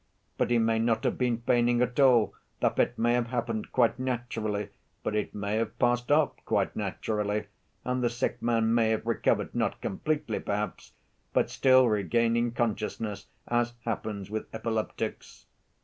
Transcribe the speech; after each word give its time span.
But 0.35 0.49
he 0.49 0.57
may 0.57 0.79
not 0.79 1.03
have 1.03 1.19
been 1.19 1.43
feigning 1.45 1.79
at 1.79 1.99
all, 1.99 2.33
the 2.59 2.71
fit 2.71 2.97
may 2.97 3.13
have 3.13 3.27
happened 3.27 3.71
quite 3.71 3.99
naturally, 3.99 4.69
but 5.03 5.13
it 5.15 5.35
may 5.35 5.57
have 5.57 5.77
passed 5.77 6.11
off 6.11 6.31
quite 6.43 6.75
naturally, 6.75 7.45
and 7.85 8.03
the 8.03 8.09
sick 8.09 8.41
man 8.41 8.73
may 8.73 8.89
have 8.89 9.05
recovered, 9.05 9.53
not 9.53 9.79
completely 9.79 10.39
perhaps, 10.39 10.93
but 11.33 11.51
still 11.51 11.87
regaining 11.87 12.51
consciousness, 12.51 13.27
as 13.47 13.75
happens 13.85 14.31
with 14.31 14.47
epileptics. 14.55 15.45